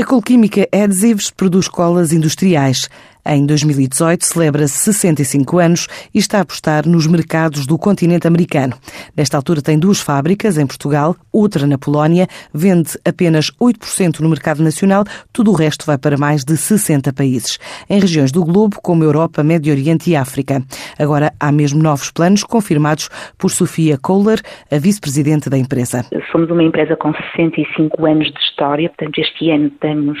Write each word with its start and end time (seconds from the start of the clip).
A 0.00 0.04
Colquímica 0.04 0.66
Adhesives 0.72 1.30
produz 1.30 1.68
colas 1.68 2.10
industriais. 2.10 2.88
Em 3.26 3.44
2018 3.44 4.24
celebra-se 4.24 4.92
65 4.92 5.58
anos 5.58 5.86
e 6.14 6.18
está 6.18 6.38
a 6.38 6.40
apostar 6.40 6.86
nos 6.88 7.06
mercados 7.06 7.66
do 7.66 7.76
continente 7.76 8.26
americano. 8.26 8.74
Nesta 9.14 9.36
altura 9.36 9.60
tem 9.60 9.78
duas 9.78 10.00
fábricas 10.00 10.56
em 10.56 10.66
Portugal, 10.66 11.14
outra 11.30 11.66
na 11.66 11.76
Polónia, 11.76 12.26
vende 12.52 12.98
apenas 13.04 13.50
8% 13.60 14.20
no 14.20 14.28
mercado 14.28 14.62
nacional, 14.62 15.04
tudo 15.32 15.50
o 15.50 15.54
resto 15.54 15.84
vai 15.84 15.98
para 15.98 16.16
mais 16.16 16.44
de 16.44 16.56
60 16.56 17.12
países, 17.12 17.58
em 17.88 18.00
regiões 18.00 18.32
do 18.32 18.44
globo 18.44 18.78
como 18.82 19.04
Europa, 19.04 19.42
Médio 19.42 19.72
Oriente 19.72 20.10
e 20.10 20.16
África. 20.16 20.62
Agora 20.98 21.32
há 21.38 21.52
mesmo 21.52 21.82
novos 21.82 22.10
planos 22.10 22.42
confirmados 22.42 23.10
por 23.36 23.50
Sofia 23.50 23.98
Kohler, 23.98 24.40
a 24.72 24.78
vice-presidente 24.78 25.50
da 25.50 25.58
empresa. 25.58 26.06
Somos 26.32 26.50
uma 26.50 26.62
empresa 26.62 26.96
com 26.96 27.12
65 27.12 28.06
anos 28.06 28.32
de 28.32 28.40
história, 28.40 28.88
portanto 28.88 29.18
este 29.18 29.50
ano 29.50 29.70
estamos 29.90 30.18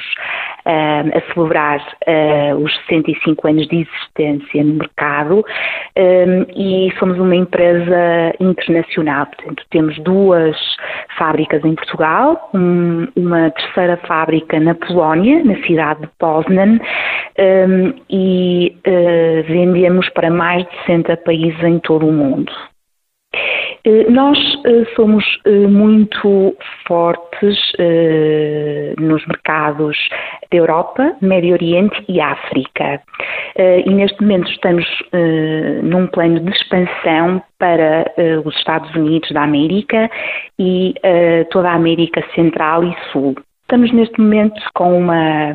uh, 0.66 1.16
a 1.16 1.32
celebrar 1.32 1.80
uh, 2.06 2.56
os 2.56 2.74
65 2.88 3.48
anos 3.48 3.66
de 3.68 3.86
existência 3.86 4.64
no 4.64 4.74
mercado 4.74 5.44
um, 5.96 6.46
e 6.56 6.92
somos 6.98 7.18
uma 7.18 7.36
empresa 7.36 8.34
internacional. 8.40 9.26
Portanto, 9.26 9.64
temos 9.70 9.98
duas 10.00 10.56
fábricas 11.18 11.64
em 11.64 11.74
Portugal, 11.74 12.50
um, 12.54 13.06
uma 13.16 13.50
terceira 13.50 13.96
fábrica 14.08 14.58
na 14.58 14.74
Polónia, 14.74 15.42
na 15.44 15.56
cidade 15.66 16.02
de 16.02 16.08
Poznan, 16.18 16.78
um, 17.38 17.94
e 18.10 18.76
uh, 18.86 19.42
vendemos 19.46 20.08
para 20.10 20.30
mais 20.30 20.64
de 20.64 20.76
60 20.86 21.16
países 21.18 21.62
em 21.62 21.78
todo 21.78 22.06
o 22.06 22.12
mundo. 22.12 22.52
Eh, 23.84 24.10
nós 24.10 24.38
eh, 24.66 24.84
somos 24.94 25.24
eh, 25.46 25.66
muito 25.66 26.54
fortes 26.86 27.58
nos 28.98 29.24
mercados 29.26 29.96
da 30.50 30.58
Europa, 30.58 31.16
Médio 31.20 31.54
Oriente 31.54 32.04
e 32.08 32.20
África. 32.20 33.00
E 33.56 33.90
neste 33.90 34.20
momento 34.20 34.50
estamos 34.50 34.84
num 35.82 36.06
plano 36.08 36.40
de 36.40 36.50
expansão 36.50 37.42
para 37.58 38.12
os 38.44 38.54
Estados 38.56 38.94
Unidos 38.94 39.30
da 39.30 39.42
América 39.42 40.10
e 40.58 40.94
toda 41.50 41.70
a 41.70 41.74
América 41.74 42.22
Central 42.34 42.84
e 42.84 42.94
Sul. 43.12 43.34
Estamos 43.62 43.92
neste 43.92 44.20
momento 44.20 44.60
com 44.74 44.98
uma, 44.98 45.54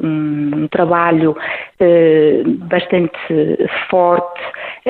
um 0.00 0.68
trabalho 0.68 1.36
bastante 2.68 3.18
forte 3.90 4.40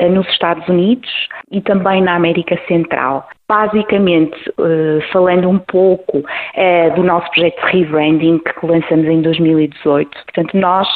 nos 0.09 0.27
Estados 0.27 0.67
Unidos 0.67 1.09
e 1.51 1.61
também 1.61 2.01
na 2.01 2.15
América 2.15 2.59
Central. 2.67 3.27
Basicamente, 3.47 4.35
eh, 4.59 4.99
falando 5.13 5.47
um 5.47 5.59
pouco 5.59 6.23
eh, 6.55 6.89
do 6.91 7.03
nosso 7.03 7.29
projeto 7.31 7.63
de 7.63 7.77
rebranding 7.77 8.39
que 8.39 8.65
lançamos 8.65 9.05
em 9.05 9.21
2018, 9.21 10.09
portanto, 10.09 10.57
nós 10.57 10.87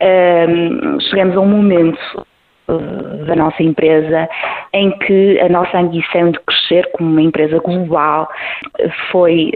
eh, 0.00 0.46
chegamos 1.10 1.36
a 1.36 1.40
um 1.40 1.48
momento 1.48 2.26
da 3.26 3.36
nossa 3.36 3.62
empresa, 3.62 4.28
em 4.72 4.90
que 4.98 5.38
a 5.38 5.48
nossa 5.48 5.78
ambição 5.78 6.32
de 6.32 6.40
crescer 6.40 6.84
como 6.94 7.08
uma 7.08 7.22
empresa 7.22 7.60
global 7.60 8.28
foi, 9.12 9.52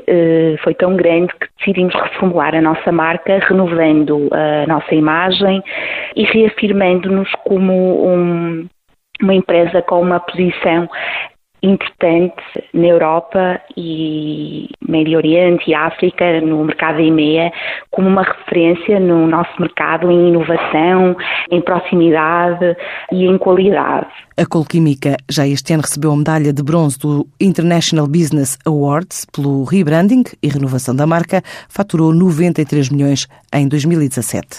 foi 0.62 0.75
tão 0.75 0.95
grande 0.95 1.34
que 1.34 1.48
decidimos 1.59 1.93
reformular 1.93 2.55
a 2.55 2.61
nossa 2.61 2.93
marca, 2.93 3.41
renovando 3.49 4.28
a 4.31 4.65
nossa 4.69 4.94
imagem 4.94 5.61
e 6.15 6.22
reafirmando-nos 6.22 7.28
como 7.43 8.06
um, 8.06 8.69
uma 9.22 9.34
empresa 9.34 9.82
com 9.82 10.00
uma 10.00 10.20
posição 10.20 10.88
importante 11.62 12.42
na 12.72 12.86
Europa 12.86 13.60
e 13.76 14.69
Médio 14.86 15.19
Oriente 15.19 15.70
e 15.70 15.75
África, 15.75 16.41
no 16.41 16.64
mercado 16.64 17.00
EMEA, 17.00 17.53
como 17.91 18.08
uma 18.08 18.22
referência 18.22 18.98
no 18.98 19.26
nosso 19.26 19.50
mercado 19.60 20.10
em 20.10 20.28
inovação, 20.28 21.16
em 21.50 21.60
proximidade 21.60 22.76
e 23.12 23.26
em 23.26 23.36
qualidade. 23.38 24.06
A 24.36 24.47
Colquímica 24.47 25.16
já 25.28 25.47
este 25.47 25.75
ano 25.75 25.82
recebeu 25.82 26.12
a 26.12 26.16
medalha 26.16 26.52
de 26.52 26.62
bronze 26.62 26.98
do 26.98 27.26
International 27.38 28.06
Business 28.06 28.58
Awards 28.64 29.26
pelo 29.26 29.64
rebranding 29.64 30.25
e 30.42 30.48
renovação 30.48 30.97
da 30.97 31.06
marca, 31.06 31.42
faturou 31.69 32.14
93 32.14 32.88
milhões 32.88 33.28
em 33.54 33.69
2017. 33.69 34.58